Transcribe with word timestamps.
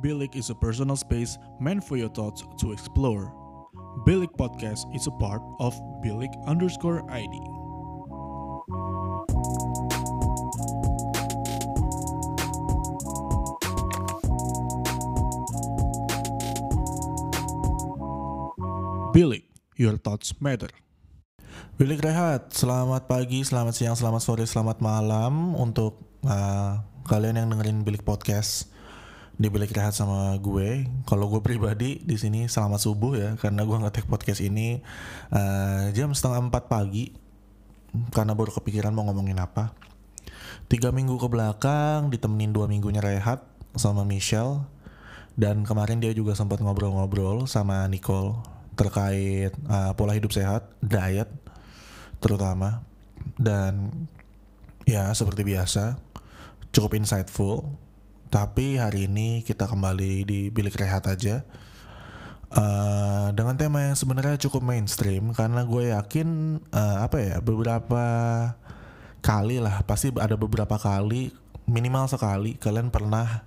Bilik 0.00 0.32
is 0.32 0.48
a 0.48 0.56
personal 0.56 0.96
space 0.96 1.36
meant 1.60 1.84
for 1.84 2.00
your 2.00 2.08
thoughts 2.08 2.40
to 2.56 2.72
explore. 2.72 3.36
Bilik 4.08 4.32
Podcast 4.40 4.88
is 4.96 5.04
a 5.04 5.12
part 5.20 5.44
of 5.60 5.76
Bilik 6.00 6.32
underscore 6.48 7.04
ID. 7.12 7.36
Bilik, 19.12 19.44
your 19.76 20.00
thoughts 20.00 20.32
matter. 20.40 20.72
Bilik 21.76 22.00
Rehat, 22.00 22.56
selamat 22.56 23.04
pagi, 23.04 23.44
selamat 23.44 23.76
siang, 23.76 24.00
selamat 24.00 24.24
sore, 24.24 24.48
selamat 24.48 24.80
malam 24.80 25.52
untuk 25.60 26.00
uh, 26.24 26.80
kalian 27.04 27.36
yang 27.36 27.52
dengerin 27.52 27.84
Bilik 27.84 28.00
Podcast 28.00 28.79
di 29.40 29.48
Bilik 29.48 29.72
Rehat 29.72 29.96
sama 29.96 30.36
gue. 30.36 30.84
Kalau 31.08 31.32
gue 31.32 31.40
pribadi 31.40 31.96
di 32.04 32.20
sini 32.20 32.44
selamat 32.44 32.76
subuh 32.84 33.16
ya, 33.16 33.30
karena 33.40 33.64
gue 33.64 33.72
ngetek 33.72 34.04
podcast 34.04 34.44
ini 34.44 34.84
uh, 35.32 35.88
jam 35.96 36.12
setengah 36.12 36.52
empat 36.52 36.68
pagi, 36.68 37.16
karena 38.12 38.36
baru 38.36 38.52
kepikiran 38.52 38.92
mau 38.92 39.08
ngomongin 39.08 39.40
apa. 39.40 39.72
Tiga 40.68 40.92
minggu 40.92 41.16
ke 41.16 41.24
belakang 41.32 42.12
ditemenin 42.12 42.52
dua 42.52 42.68
minggunya 42.68 43.00
Rehat 43.00 43.40
sama 43.80 44.04
Michelle, 44.04 44.68
dan 45.40 45.64
kemarin 45.64 46.04
dia 46.04 46.12
juga 46.12 46.36
sempat 46.36 46.60
ngobrol-ngobrol 46.60 47.48
sama 47.48 47.88
Nicole 47.88 48.36
terkait 48.76 49.56
uh, 49.72 49.96
pola 49.96 50.12
hidup 50.12 50.36
sehat, 50.36 50.68
diet 50.84 51.32
terutama 52.20 52.84
dan 53.40 53.88
ya 54.84 55.08
seperti 55.16 55.48
biasa 55.48 55.96
cukup 56.76 57.00
insightful 57.00 57.72
tapi 58.30 58.78
hari 58.78 59.10
ini 59.10 59.42
kita 59.42 59.66
kembali 59.66 60.22
di 60.22 60.40
bilik 60.54 60.78
rehat 60.78 61.10
aja 61.10 61.42
uh, 62.54 63.34
dengan 63.34 63.58
tema 63.58 63.90
yang 63.90 63.98
sebenarnya 63.98 64.38
cukup 64.46 64.62
mainstream 64.62 65.34
karena 65.34 65.66
gue 65.66 65.90
yakin 65.90 66.58
uh, 66.70 67.02
apa 67.02 67.18
ya 67.18 67.36
beberapa 67.42 68.04
kali 69.20 69.58
lah 69.58 69.82
pasti 69.82 70.14
ada 70.16 70.38
beberapa 70.38 70.78
kali 70.78 71.34
minimal 71.66 72.06
sekali 72.06 72.54
kalian 72.56 72.94
pernah 72.94 73.44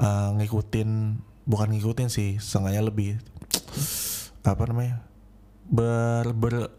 uh, 0.00 0.32
ngikutin 0.40 1.20
bukan 1.44 1.68
ngikutin 1.76 2.08
sih 2.08 2.40
sengaja 2.40 2.80
lebih 2.80 3.20
apa 4.42 4.62
namanya 4.64 5.04
ber 5.68 6.32
ber 6.32 6.72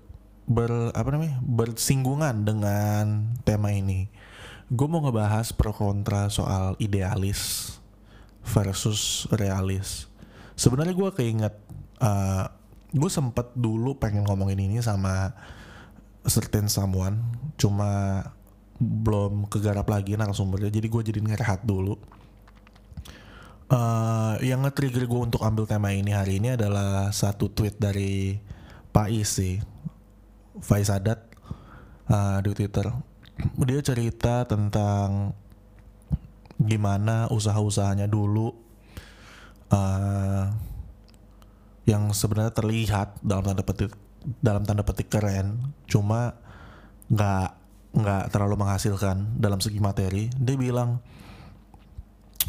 ber 0.47 0.95
apa 0.95 1.09
namanya 1.12 1.44
bersinggungan 1.44 2.47
dengan 2.47 3.36
tema 3.44 3.75
ini. 3.75 4.08
Gue 4.68 4.88
mau 4.92 5.00
ngebahas 5.00 5.56
pro 5.56 5.72
kontra 5.72 6.28
soal 6.28 6.76
idealis 6.84 7.72
versus 8.44 9.24
realis. 9.32 10.12
Sebenarnya 10.59 10.92
gue 10.92 11.09
keinget 11.16 11.56
uh, 12.04 12.52
gue 12.92 13.12
sempet 13.12 13.52
dulu 13.56 13.96
pengen 13.96 14.28
ngomongin 14.28 14.59
ini 14.68 14.84
sama 14.84 15.32
certain 16.28 16.68
someone, 16.68 17.24
cuma 17.56 18.20
belum 18.78 19.48
kegarap 19.48 19.88
lagi 19.88 20.20
narasumbernya, 20.20 20.70
jadi 20.70 20.88
gue 20.92 21.02
jadi 21.16 21.20
ngerehat 21.24 21.64
dulu. 21.64 21.96
Uh, 23.68 24.40
yang 24.40 24.64
nge-trigger 24.64 25.04
gue 25.08 25.22
untuk 25.28 25.44
ambil 25.44 25.68
tema 25.68 25.92
ini 25.92 26.16
hari 26.16 26.40
ini 26.40 26.56
adalah 26.56 27.12
satu 27.12 27.52
tweet 27.52 27.76
dari 27.76 28.40
Pak 28.96 29.08
Isi 29.12 29.59
Faizadat 30.59 31.20
uh, 32.08 32.40
di 32.40 32.52
Twitter. 32.56 32.88
Dia 33.38 33.82
cerita 33.86 34.46
tentang 34.50 35.34
gimana 36.58 37.30
usaha-usahanya 37.30 38.10
dulu 38.10 38.50
uh, 39.70 40.46
yang 41.88 42.12
sebenarnya 42.12 42.52
terlihat 42.52 43.22
dalam 43.22 43.46
tanda 43.46 43.64
petik 43.64 43.94
dalam 44.44 44.68
tanda 44.68 44.84
petik 44.84 45.08
keren, 45.08 45.72
cuma 45.88 46.36
nggak 47.08 47.50
nggak 47.96 48.24
terlalu 48.34 48.59
menghasilkan 48.59 49.40
dalam 49.40 49.64
segi 49.64 49.80
materi. 49.80 50.28
Dia 50.36 50.59
bilang 50.59 51.00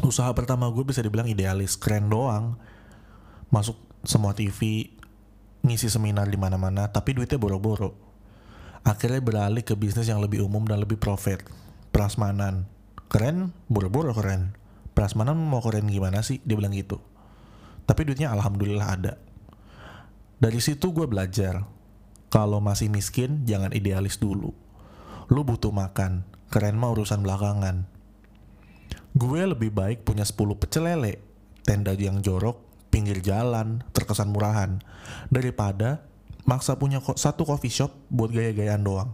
usaha 0.03 0.27
pertama 0.35 0.67
gue 0.67 0.83
bisa 0.83 0.99
dibilang 0.99 1.29
idealis, 1.29 1.79
keren 1.79 2.11
doang, 2.11 2.59
masuk 3.47 3.79
semua 4.03 4.35
TV, 4.35 4.91
ngisi 5.63 5.87
seminar 5.87 6.27
di 6.27 6.35
mana-mana, 6.35 6.91
tapi 6.91 7.15
duitnya 7.15 7.39
boro-boro. 7.39 8.08
Akhirnya 8.83 9.19
beralih 9.19 9.63
ke 9.63 9.75
bisnis 9.75 10.07
yang 10.07 10.23
lebih 10.23 10.43
umum 10.43 10.63
dan 10.65 10.81
lebih 10.81 10.97
profit. 10.97 11.43
Prasmanan. 11.91 12.65
Keren, 13.09 13.51
boro-boro 13.67 14.13
keren. 14.13 14.55
Prasmanan 14.93 15.35
mau 15.37 15.63
keren 15.63 15.89
gimana 15.89 16.21
sih? 16.21 16.39
Dia 16.45 16.55
bilang 16.55 16.75
gitu. 16.75 17.01
Tapi 17.89 18.05
duitnya 18.05 18.29
alhamdulillah 18.29 18.87
ada. 18.87 19.13
Dari 20.39 20.59
situ 20.61 20.93
gue 20.93 21.09
belajar. 21.09 21.65
Kalau 22.29 22.61
masih 22.61 22.93
miskin, 22.93 23.43
jangan 23.49 23.73
idealis 23.73 24.21
dulu. 24.21 24.53
Lu 25.33 25.41
butuh 25.41 25.73
makan. 25.73 26.23
Keren 26.53 26.77
mah 26.77 26.93
urusan 26.93 27.25
belakangan. 27.25 27.89
Gue 29.17 29.41
lebih 29.41 29.73
baik 29.73 30.05
punya 30.05 30.21
10 30.21 30.37
pecel 30.61 30.85
lele, 30.85 31.17
tenda 31.65 31.97
yang 31.97 32.21
jorok, 32.21 32.61
pinggir 32.93 33.25
jalan, 33.25 33.81
terkesan 33.89 34.29
murahan, 34.29 34.81
daripada 35.33 36.05
maksa 36.49 36.73
punya 36.73 36.97
satu 37.13 37.45
coffee 37.45 37.69
shop 37.69 37.93
buat 38.09 38.33
gaya-gayaan 38.33 38.81
doang. 38.81 39.13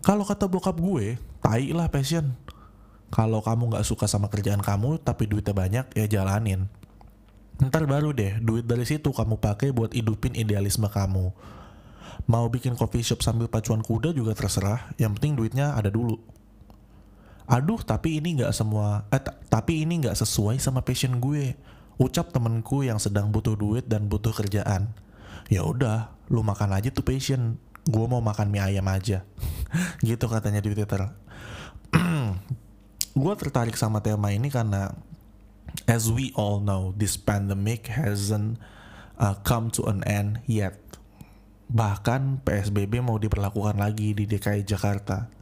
Kalau 0.00 0.24
kata 0.24 0.48
bokap 0.48 0.80
gue, 0.80 1.20
tai 1.44 1.68
lah 1.76 1.92
passion. 1.92 2.32
Kalau 3.12 3.44
kamu 3.44 3.76
nggak 3.76 3.84
suka 3.84 4.08
sama 4.08 4.32
kerjaan 4.32 4.64
kamu 4.64 5.04
tapi 5.04 5.28
duitnya 5.28 5.52
banyak, 5.52 5.86
ya 5.92 6.08
jalanin. 6.08 6.72
Ntar 7.60 7.84
baru 7.84 8.16
deh, 8.16 8.40
duit 8.40 8.64
dari 8.64 8.88
situ 8.88 9.12
kamu 9.12 9.36
pakai 9.36 9.76
buat 9.76 9.92
hidupin 9.92 10.32
idealisme 10.32 10.88
kamu. 10.88 11.36
Mau 12.24 12.46
bikin 12.48 12.72
coffee 12.72 13.04
shop 13.04 13.20
sambil 13.20 13.52
pacuan 13.52 13.84
kuda 13.84 14.16
juga 14.16 14.32
terserah, 14.32 14.88
yang 14.96 15.12
penting 15.12 15.36
duitnya 15.36 15.76
ada 15.76 15.92
dulu 15.92 16.16
aduh 17.48 17.80
tapi 17.80 18.20
ini 18.20 18.36
nggak 18.36 18.52
semua 18.52 19.08
eh 19.08 19.24
tapi 19.48 19.80
ini 19.80 20.04
nggak 20.04 20.20
sesuai 20.20 20.60
sama 20.60 20.84
passion 20.84 21.16
gue 21.16 21.56
ucap 21.96 22.28
temenku 22.28 22.84
yang 22.84 23.00
sedang 23.00 23.32
butuh 23.32 23.56
duit 23.56 23.88
dan 23.88 24.04
butuh 24.04 24.36
kerjaan 24.36 24.92
ya 25.48 25.64
udah 25.64 26.12
lu 26.28 26.44
makan 26.44 26.76
aja 26.76 26.92
tuh 26.92 27.04
passion. 27.04 27.56
Gue 27.88 28.04
mau 28.04 28.20
makan 28.20 28.52
mie 28.52 28.60
ayam 28.60 28.84
aja. 28.88 29.24
Gitu 30.04 30.24
katanya 30.28 30.60
di 30.60 30.76
twitter. 30.76 31.08
Gue 33.18 33.34
tertarik 33.34 33.74
sama 33.74 34.04
tema 34.04 34.30
ini 34.30 34.52
karena 34.52 34.92
as 35.88 36.12
we 36.12 36.30
all 36.36 36.60
know 36.60 36.92
this 36.94 37.16
pandemic 37.16 37.88
hasn't 37.88 38.60
uh, 39.16 39.34
come 39.40 39.72
to 39.72 39.88
an 39.88 40.04
end 40.04 40.44
yet. 40.44 40.76
Bahkan 41.72 42.44
PSBB 42.44 43.00
mau 43.00 43.16
diperlakukan 43.16 43.80
lagi 43.80 44.12
di 44.12 44.28
DKI 44.28 44.68
Jakarta 44.68 45.37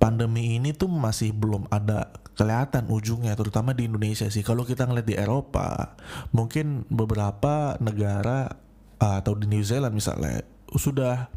pandemi 0.00 0.56
ini 0.56 0.72
tuh 0.72 0.88
masih 0.88 1.36
belum 1.36 1.68
ada 1.68 2.08
kelihatan 2.32 2.88
ujungnya 2.88 3.36
terutama 3.36 3.76
di 3.76 3.84
Indonesia 3.84 4.24
sih. 4.32 4.40
Kalau 4.40 4.64
kita 4.64 4.88
ngeliat 4.88 5.04
di 5.04 5.12
Eropa 5.12 5.92
mungkin 6.32 6.88
beberapa 6.88 7.76
negara 7.84 8.48
uh, 8.96 9.20
atau 9.20 9.36
di 9.36 9.44
New 9.44 9.60
Zealand 9.60 9.92
misalnya 9.92 10.40
sudah 10.72 11.28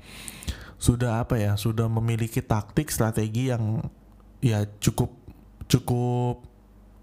sudah 0.79 1.28
apa 1.28 1.35
ya 1.35 1.59
sudah 1.59 1.91
memiliki 1.91 2.40
taktik 2.40 2.88
strategi 2.88 3.52
yang 3.52 3.84
ya 4.40 4.63
cukup 4.79 5.12
cukup 5.68 6.47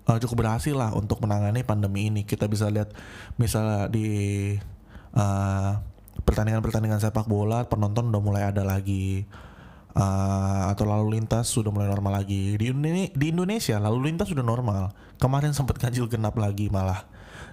uh, 0.09 0.17
cukup 0.17 0.37
berhasil 0.41 0.73
lah 0.73 0.97
untuk 0.97 1.21
menangani 1.21 1.61
pandemi 1.61 2.09
ini. 2.09 2.25
Kita 2.25 2.49
bisa 2.49 2.73
lihat 2.73 2.97
misalnya 3.37 3.93
di 3.93 4.09
uh, 5.13 5.73
pertandingan-pertandingan 6.25 7.05
sepak 7.05 7.29
bola 7.29 7.69
penonton 7.69 8.09
udah 8.09 8.23
mulai 8.25 8.43
ada 8.49 8.65
lagi 8.65 9.29
uh, 9.95 10.71
atau 10.71 10.85
lalu 10.87 11.19
lintas 11.19 11.51
sudah 11.51 11.71
mulai 11.75 11.91
normal 11.91 12.23
lagi. 12.23 12.55
Di 12.59 12.71
di 13.15 13.27
Indonesia 13.31 13.77
lalu 13.81 14.13
lintas 14.13 14.31
sudah 14.31 14.45
normal. 14.45 14.95
Kemarin 15.19 15.53
sempat 15.57 15.79
ganjil 15.81 16.07
genap 16.07 16.37
lagi 16.39 16.71
malah. 16.71 17.07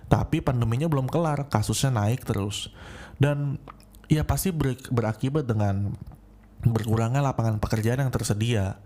Tapi 0.08 0.40
pandeminya 0.40 0.88
belum 0.88 1.12
kelar 1.12 1.52
kasusnya 1.52 1.92
naik 1.92 2.24
terus. 2.24 2.72
Dan 3.20 3.60
ya 4.08 4.24
pasti 4.24 4.56
ber, 4.56 4.78
berakibat 4.88 5.44
dengan 5.44 5.96
berkurangnya 6.64 7.20
lapangan 7.20 7.60
pekerjaan 7.60 8.08
yang 8.08 8.14
tersedia. 8.14 8.80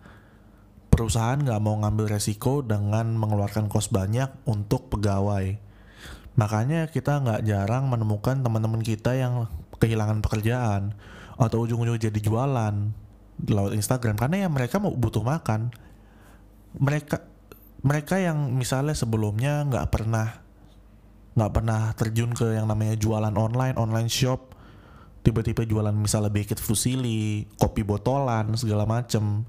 Perusahaan 0.92 1.40
nggak 1.40 1.62
mau 1.64 1.80
ngambil 1.80 2.20
resiko 2.20 2.60
dengan 2.66 3.16
mengeluarkan 3.16 3.72
kos 3.72 3.94
banyak 3.94 4.28
untuk 4.44 4.92
pegawai. 4.92 5.56
Makanya 6.36 6.92
kita 6.92 7.22
nggak 7.24 7.42
jarang 7.48 7.88
menemukan 7.88 8.44
teman-teman 8.44 8.84
kita 8.84 9.16
yang 9.16 9.48
kehilangan 9.80 10.20
pekerjaan 10.20 10.96
atau 11.40 11.64
ujung-ujung 11.66 11.98
jadi 11.98 12.20
jualan 12.22 13.00
lewat 13.48 13.74
Instagram 13.78 14.16
karena 14.18 14.46
ya 14.46 14.50
mereka 14.52 14.78
mau 14.78 14.94
butuh 14.94 15.26
makan 15.26 15.74
mereka 16.78 17.26
mereka 17.82 18.22
yang 18.22 18.54
misalnya 18.54 18.94
sebelumnya 18.94 19.66
nggak 19.66 19.88
pernah 19.90 20.42
nggak 21.34 21.52
pernah 21.52 21.82
terjun 21.96 22.36
ke 22.36 22.54
yang 22.54 22.68
namanya 22.68 22.94
jualan 23.00 23.34
online 23.34 23.76
online 23.80 24.12
shop 24.12 24.54
tiba-tiba 25.26 25.66
jualan 25.66 25.94
misalnya 25.94 26.30
baked 26.30 26.60
fusili 26.60 27.48
kopi 27.58 27.82
botolan 27.82 28.54
segala 28.58 28.86
macem 28.86 29.46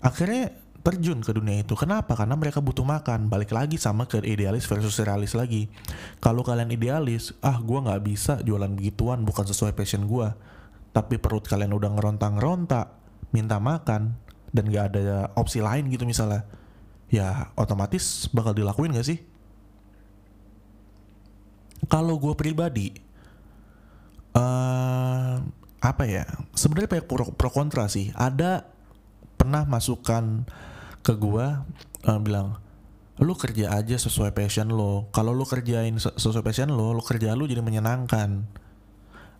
akhirnya 0.00 0.66
terjun 0.86 1.18
ke 1.18 1.34
dunia 1.34 1.66
itu. 1.66 1.74
Kenapa? 1.74 2.14
Karena 2.14 2.38
mereka 2.38 2.62
butuh 2.62 2.86
makan. 2.86 3.26
Balik 3.26 3.50
lagi 3.50 3.74
sama 3.74 4.06
ke 4.06 4.22
idealis 4.22 4.70
versus 4.70 4.94
realis 5.02 5.34
lagi. 5.34 5.66
Kalau 6.22 6.46
kalian 6.46 6.70
idealis, 6.70 7.34
ah 7.42 7.58
gue 7.58 7.74
nggak 7.74 8.02
bisa 8.06 8.38
jualan 8.46 8.70
begituan, 8.70 9.26
bukan 9.26 9.50
sesuai 9.50 9.74
passion 9.74 10.06
gue. 10.06 10.30
Tapi 10.96 11.20
perut 11.20 11.44
kalian 11.44 11.76
udah 11.76 11.92
ngerontak-ngerontak, 11.92 12.86
minta 13.36 13.60
makan, 13.60 14.16
dan 14.48 14.64
gak 14.72 14.96
ada 14.96 15.28
opsi 15.36 15.60
lain 15.60 15.92
gitu 15.92 16.08
misalnya. 16.08 16.48
Ya 17.12 17.52
otomatis 17.52 18.32
bakal 18.32 18.56
dilakuin 18.56 18.96
gak 18.96 19.04
sih? 19.04 19.20
Kalau 21.92 22.16
gue 22.16 22.32
pribadi, 22.32 22.96
uh, 24.32 25.36
apa 25.84 26.04
ya? 26.08 26.24
Sebenarnya 26.56 26.96
banyak 26.96 27.06
pro, 27.06 27.28
pro 27.36 27.52
kontra 27.52 27.92
sih. 27.92 28.08
Ada 28.16 28.64
pernah 29.36 29.68
masukan 29.68 30.48
ke 31.06 31.14
gua 31.14 31.62
uh, 32.08 32.18
bilang 32.18 32.58
lu 33.22 33.32
kerja 33.38 33.78
aja 33.78 33.94
sesuai 33.96 34.34
passion 34.34 34.68
lo 34.74 35.08
kalau 35.14 35.32
lu 35.32 35.46
kerjain 35.46 35.96
sesuai 35.96 36.42
passion 36.42 36.68
lo 36.74 36.92
lu 36.92 37.00
kerja 37.00 37.32
lu 37.32 37.46
jadi 37.46 37.62
menyenangkan 37.62 38.44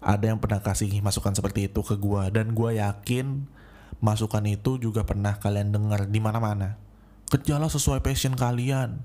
ada 0.07 0.31
yang 0.31 0.39
pernah 0.39 0.63
kasih 0.63 1.03
masukan 1.03 1.35
seperti 1.35 1.67
itu 1.67 1.83
ke 1.83 1.99
gua. 1.99 2.31
Dan 2.31 2.55
gua 2.55 2.71
yakin 2.71 3.51
masukan 3.99 4.47
itu 4.47 4.79
juga 4.79 5.03
pernah 5.03 5.35
kalian 5.43 5.75
dengar 5.75 6.07
di 6.07 6.23
mana-mana. 6.23 6.79
Kerjalah 7.27 7.67
sesuai 7.67 8.07
passion 8.07 8.39
kalian. 8.39 9.03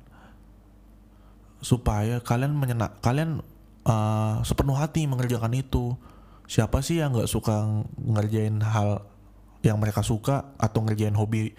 Supaya 1.57 2.21
kalian 2.21 2.53
menyenak 2.53 3.01
kalian 3.01 3.41
uh, 3.89 4.45
sepenuh 4.45 4.77
hati 4.77 5.09
mengerjakan 5.09 5.57
itu. 5.57 5.97
Siapa 6.45 6.85
sih 6.85 7.01
yang 7.01 7.17
nggak 7.17 7.31
suka 7.31 7.65
ngerjain 7.97 8.61
hal 8.61 9.01
yang 9.65 9.81
mereka 9.81 10.05
suka 10.05 10.53
atau 10.61 10.85
ngerjain 10.85 11.17
hobi 11.17 11.57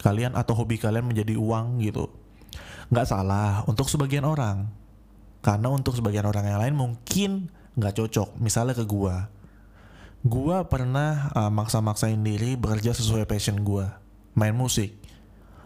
kalian 0.00 0.36
atau 0.36 0.52
hobi 0.52 0.76
kalian 0.76 1.08
menjadi 1.08 1.40
uang 1.40 1.80
gitu? 1.80 2.12
Nggak 2.92 3.08
salah 3.08 3.64
untuk 3.64 3.88
sebagian 3.88 4.28
orang. 4.28 4.68
Karena 5.40 5.72
untuk 5.72 5.96
sebagian 5.96 6.28
orang 6.28 6.44
yang 6.44 6.60
lain 6.60 6.76
mungkin 6.76 7.30
nggak 7.76 7.94
cocok. 7.98 8.38
Misalnya 8.38 8.74
ke 8.76 8.84
gua. 8.84 9.28
Gua 10.22 10.66
pernah 10.70 11.34
uh, 11.34 11.50
maksa-maksain 11.50 12.18
diri 12.22 12.54
bekerja 12.54 12.94
sesuai 12.94 13.26
passion 13.26 13.60
gua. 13.62 13.98
Main 14.38 14.54
musik. 14.54 14.94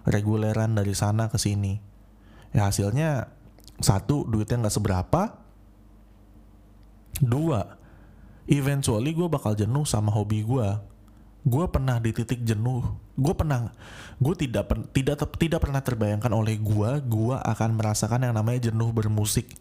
Reguleran 0.07 0.79
dari 0.79 0.95
sana 0.95 1.29
ke 1.29 1.37
sini. 1.37 1.79
Ya 2.55 2.71
hasilnya 2.71 3.29
satu 3.83 4.25
duitnya 4.25 4.67
nggak 4.67 4.77
seberapa. 4.77 5.23
Dua 7.17 7.77
eventually 8.47 9.11
gue 9.11 9.27
bakal 9.27 9.59
jenuh 9.59 9.83
sama 9.83 10.15
hobi 10.15 10.47
gue 10.47 10.69
gue 11.47 11.65
pernah 11.71 12.03
di 12.03 12.11
titik 12.11 12.43
jenuh. 12.43 12.83
Gue 13.15 13.35
pernah 13.39 13.71
gue 14.19 14.35
tidak 14.35 14.67
tidak 14.91 15.23
tidak 15.39 15.61
pernah 15.63 15.79
terbayangkan 15.79 16.33
oleh 16.35 16.59
gue 16.59 16.91
gue 17.07 17.37
akan 17.39 17.71
merasakan 17.79 18.27
yang 18.27 18.35
namanya 18.35 18.69
jenuh 18.71 18.91
bermusik 18.91 19.55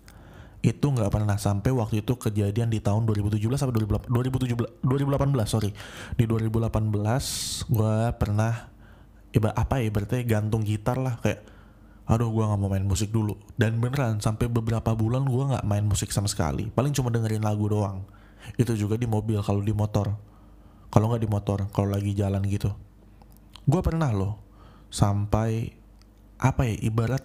itu 0.66 0.86
nggak 0.90 1.14
pernah 1.14 1.38
sampai 1.38 1.70
waktu 1.70 2.02
itu 2.02 2.18
kejadian 2.18 2.74
di 2.74 2.82
tahun 2.82 3.06
2017 3.06 3.38
sampai 3.54 3.74
2017 4.10 4.82
2018 4.82 5.46
sorry. 5.46 5.70
Di 6.18 6.26
2018 6.26 7.70
gue 7.70 7.96
pernah 8.18 8.74
iba 9.30 9.54
apa 9.54 9.78
ya 9.78 9.94
berarti 9.94 10.26
gantung 10.26 10.66
gitar 10.66 10.98
lah 10.98 11.22
kayak 11.22 11.46
aduh 12.10 12.34
gue 12.34 12.44
nggak 12.50 12.58
mau 12.58 12.70
main 12.74 12.82
musik 12.82 13.14
dulu. 13.14 13.38
Dan 13.54 13.78
beneran 13.78 14.18
sampai 14.18 14.50
beberapa 14.50 14.98
bulan 14.98 15.30
gue 15.30 15.44
nggak 15.54 15.66
main 15.70 15.86
musik 15.86 16.10
sama 16.10 16.26
sekali. 16.26 16.74
Paling 16.74 16.98
cuma 16.98 17.14
dengerin 17.14 17.46
lagu 17.46 17.70
doang. 17.70 18.02
Itu 18.58 18.74
juga 18.74 18.98
di 18.98 19.06
mobil 19.06 19.38
kalau 19.46 19.62
di 19.62 19.74
motor. 19.74 20.18
Kalau 20.90 21.14
nggak 21.14 21.22
di 21.22 21.30
motor 21.30 21.70
kalau 21.70 21.94
lagi 21.94 22.18
jalan 22.18 22.42
gitu. 22.50 22.74
Gue 23.70 23.82
pernah 23.86 24.10
loh 24.10 24.42
sampai 24.90 25.78
apa 26.42 26.66
ya 26.66 26.76
ibarat 26.82 27.22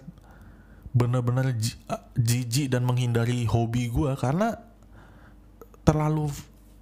bener-bener 0.91 1.55
jijik 2.19 2.71
dan 2.71 2.83
menghindari 2.83 3.47
hobi 3.47 3.87
gue 3.91 4.11
karena 4.19 4.59
terlalu 5.87 6.31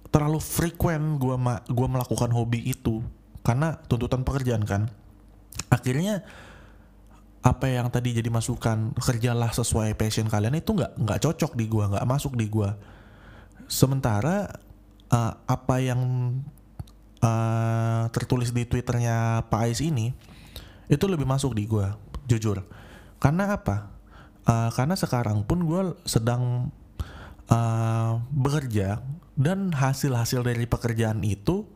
terlalu 0.09 0.41
frekuen 0.41 1.21
gue 1.21 1.37
ma 1.37 1.61
gua 1.69 1.87
melakukan 1.87 2.33
hobi 2.33 2.65
itu. 2.65 3.05
Karena 3.45 3.77
tuntutan 3.87 4.25
pekerjaan 4.25 4.65
kan. 4.65 4.89
Akhirnya 5.69 6.25
apa 7.39 7.71
yang 7.71 7.87
tadi 7.87 8.11
jadi 8.11 8.27
masukan 8.27 8.91
kerjalah 8.99 9.55
sesuai 9.55 9.95
passion 9.95 10.27
kalian 10.27 10.59
itu 10.59 10.75
nggak 10.75 10.99
nggak 10.99 11.19
cocok 11.23 11.55
di 11.55 11.71
gue 11.71 11.85
nggak 11.87 12.03
masuk 12.03 12.35
di 12.35 12.51
gue 12.51 12.67
sementara 13.71 14.59
uh, 15.07 15.33
apa 15.47 15.75
yang 15.79 16.01
uh, 17.23 18.03
tertulis 18.11 18.51
di 18.51 18.67
twitternya 18.67 19.47
Pak 19.47 19.61
Ais 19.71 19.79
ini 19.79 20.11
itu 20.91 21.05
lebih 21.07 21.23
masuk 21.23 21.55
di 21.55 21.63
gue 21.69 21.87
jujur. 22.27 22.65
Karena 23.23 23.55
apa 23.55 23.98
uh, 24.49 24.69
karena 24.73 24.97
sekarang 24.97 25.45
pun 25.45 25.61
gue 25.69 25.81
sedang 26.09 26.73
uh, 27.53 28.17
bekerja 28.33 29.05
dan 29.37 29.69
hasil-hasil 29.71 30.41
dari 30.41 30.65
pekerjaan 30.65 31.21
itu 31.21 31.69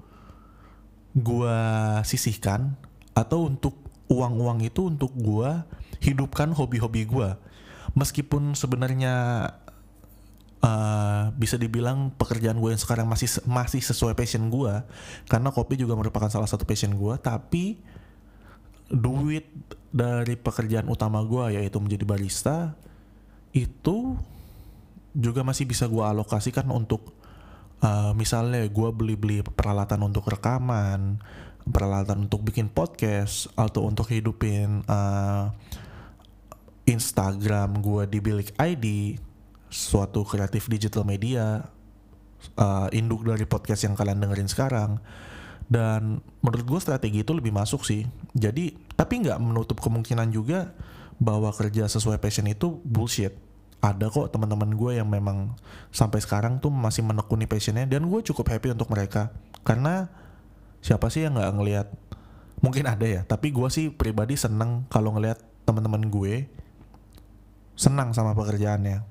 gue 1.14 1.58
sisihkan 2.02 2.74
atau 3.14 3.46
untuk 3.46 3.78
uang-uang 4.10 4.66
itu 4.66 4.90
untuk 4.90 5.14
gue 5.14 5.50
hidupkan 6.02 6.50
hobi-hobi 6.52 7.06
gue 7.06 7.30
meskipun 7.94 8.58
sebenarnya 8.58 9.48
uh, 10.66 11.30
bisa 11.38 11.56
dibilang 11.62 12.10
pekerjaan 12.18 12.58
gue 12.58 12.74
yang 12.74 12.82
sekarang 12.82 13.06
masih 13.06 13.30
masih 13.46 13.80
sesuai 13.86 14.18
passion 14.18 14.50
gue 14.50 14.74
karena 15.30 15.54
kopi 15.54 15.78
juga 15.78 15.94
merupakan 15.94 16.28
salah 16.28 16.50
satu 16.50 16.66
passion 16.66 16.98
gue 16.98 17.14
tapi 17.22 17.78
duit 18.92 19.46
dari 19.94 20.34
pekerjaan 20.34 20.90
utama 20.90 21.22
gue 21.22 21.60
yaitu 21.60 21.78
menjadi 21.78 22.04
barista 22.04 22.58
itu 23.54 24.18
juga 25.14 25.46
masih 25.46 25.70
bisa 25.70 25.86
gue 25.86 26.02
alokasikan 26.02 26.66
untuk 26.74 27.14
uh, 27.86 28.12
misalnya 28.18 28.66
gue 28.66 28.90
beli-beli 28.90 29.46
peralatan 29.46 30.02
untuk 30.02 30.26
rekaman 30.26 31.22
peralatan 31.64 32.28
untuk 32.28 32.44
bikin 32.44 32.68
podcast 32.68 33.48
atau 33.56 33.88
untuk 33.88 34.10
hidupin 34.10 34.84
uh, 34.90 35.54
Instagram 36.84 37.80
gue 37.80 38.04
di 38.10 38.20
bilik 38.20 38.52
ID 38.60 39.16
suatu 39.72 40.28
kreatif 40.28 40.68
digital 40.68 41.08
media 41.08 41.64
uh, 42.60 42.88
induk 42.92 43.24
dari 43.24 43.48
podcast 43.48 43.88
yang 43.88 43.96
kalian 43.96 44.20
dengerin 44.20 44.50
sekarang 44.52 45.00
dan 45.72 46.20
menurut 46.44 46.66
gue 46.68 46.80
strategi 46.80 47.24
itu 47.24 47.32
lebih 47.32 47.56
masuk 47.56 47.88
sih. 47.88 48.08
Jadi 48.36 48.76
tapi 48.94 49.24
nggak 49.24 49.40
menutup 49.40 49.80
kemungkinan 49.80 50.30
juga 50.32 50.76
bahwa 51.22 51.50
kerja 51.54 51.88
sesuai 51.88 52.20
passion 52.20 52.48
itu 52.50 52.82
bullshit. 52.84 53.36
Ada 53.84 54.08
kok 54.08 54.32
teman-teman 54.32 54.72
gue 54.80 54.96
yang 54.96 55.12
memang 55.12 55.60
sampai 55.92 56.24
sekarang 56.24 56.64
tuh 56.64 56.72
masih 56.72 57.04
menekuni 57.04 57.48
passionnya 57.48 57.84
dan 57.84 58.08
gue 58.08 58.20
cukup 58.24 58.56
happy 58.56 58.72
untuk 58.72 58.88
mereka. 58.92 59.36
Karena 59.68 60.08
siapa 60.80 61.12
sih 61.12 61.28
yang 61.28 61.36
nggak 61.36 61.54
ngelihat? 61.60 61.88
Mungkin 62.64 62.88
ada 62.88 63.04
ya 63.04 63.22
tapi 63.28 63.52
gue 63.52 63.68
sih 63.68 63.92
pribadi 63.92 64.40
seneng 64.40 64.88
kalau 64.88 65.12
ngelihat 65.16 65.40
teman-teman 65.68 66.08
gue 66.08 66.48
senang 67.76 68.16
sama 68.16 68.32
pekerjaannya. 68.36 69.04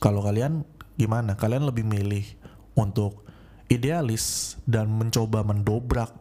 Kalau 0.00 0.24
kalian 0.24 0.64
gimana? 0.96 1.36
Kalian 1.36 1.68
lebih 1.68 1.84
milih 1.84 2.24
untuk 2.78 3.23
idealis 3.68 4.56
dan 4.68 4.92
mencoba 4.92 5.44
mendobrak 5.46 6.12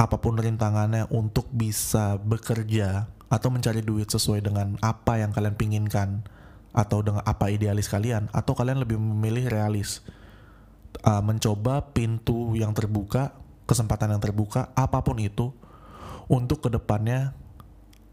apa 0.00 0.16
pun 0.16 0.40
rintangannya 0.40 1.04
untuk 1.12 1.46
bisa 1.52 2.16
bekerja 2.16 3.06
atau 3.28 3.48
mencari 3.52 3.84
duit 3.84 4.08
sesuai 4.08 4.42
dengan 4.42 4.80
apa 4.80 5.20
yang 5.20 5.30
kalian 5.30 5.54
pinginkan 5.54 6.24
atau 6.72 7.04
dengan 7.04 7.22
apa 7.26 7.52
idealis 7.52 7.86
kalian 7.86 8.32
atau 8.32 8.56
kalian 8.56 8.82
lebih 8.82 8.96
memilih 8.96 9.52
realis 9.52 10.00
uh, 11.04 11.20
mencoba 11.20 11.92
pintu 11.92 12.56
yang 12.56 12.72
terbuka 12.72 13.36
kesempatan 13.68 14.16
yang 14.16 14.22
terbuka 14.22 14.74
apa 14.74 14.98
pun 15.04 15.20
itu 15.20 15.54
untuk 16.26 16.66
ke 16.66 16.68
depannya 16.72 17.34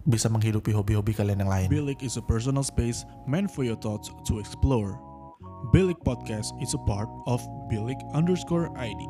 bisa 0.08 0.32
menghidupi 0.32 0.72
hobi-hobi 0.72 1.12
kalian 1.12 1.44
yang 1.44 1.51
lain. 1.51 1.67
Bilik 1.67 2.00
is 2.00 2.15
a 2.15 2.24
personal 2.24 2.63
space 2.63 3.03
meant 3.27 3.51
for 3.51 3.67
your 3.67 3.75
thoughts 3.75 4.13
to 4.24 4.39
explore. 4.39 4.96
Bilik 5.68 6.00
Podcast 6.00 6.56
is 6.64 6.72
a 6.74 6.80
part 6.80 7.12
of 7.28 7.44
Bilik 7.68 8.00
underscore 8.16 8.72
ID. 8.80 9.04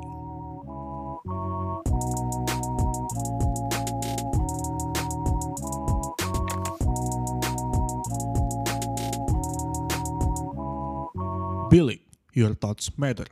Bilik, 11.69 12.01
your 12.33 12.57
thoughts 12.57 12.89
matter. 12.97 13.29